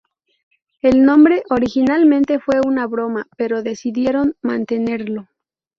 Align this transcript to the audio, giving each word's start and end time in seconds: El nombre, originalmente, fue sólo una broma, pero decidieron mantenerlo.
El 0.81 1.05
nombre, 1.05 1.43
originalmente, 1.51 2.39
fue 2.39 2.55
sólo 2.55 2.69
una 2.69 2.87
broma, 2.87 3.27
pero 3.37 3.61
decidieron 3.61 4.35
mantenerlo. 4.41 5.27